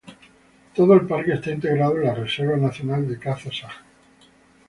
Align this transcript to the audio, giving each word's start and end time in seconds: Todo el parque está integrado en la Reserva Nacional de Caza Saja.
Todo 0.75 0.95
el 0.95 1.05
parque 1.05 1.33
está 1.33 1.51
integrado 1.51 1.95
en 1.99 2.05
la 2.05 2.15
Reserva 2.15 2.57
Nacional 2.57 3.07
de 3.07 3.19
Caza 3.19 3.51
Saja. 3.51 3.83